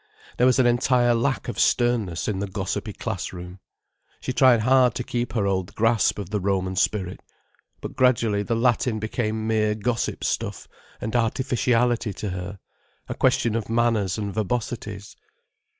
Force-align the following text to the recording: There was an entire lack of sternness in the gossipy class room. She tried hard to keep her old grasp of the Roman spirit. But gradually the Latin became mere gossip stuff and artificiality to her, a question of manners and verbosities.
There 0.37 0.47
was 0.47 0.57
an 0.57 0.65
entire 0.65 1.13
lack 1.13 1.47
of 1.47 1.59
sternness 1.59 2.27
in 2.27 2.39
the 2.39 2.47
gossipy 2.47 2.91
class 2.91 3.31
room. 3.31 3.59
She 4.19 4.33
tried 4.33 4.61
hard 4.61 4.95
to 4.95 5.03
keep 5.03 5.33
her 5.33 5.45
old 5.45 5.75
grasp 5.75 6.17
of 6.17 6.31
the 6.31 6.39
Roman 6.39 6.75
spirit. 6.75 7.21
But 7.81 7.95
gradually 7.95 8.41
the 8.41 8.55
Latin 8.55 8.97
became 8.97 9.45
mere 9.45 9.75
gossip 9.75 10.23
stuff 10.23 10.67
and 10.99 11.15
artificiality 11.15 12.13
to 12.13 12.29
her, 12.31 12.57
a 13.07 13.13
question 13.13 13.53
of 13.53 13.69
manners 13.69 14.17
and 14.17 14.33
verbosities. 14.33 15.15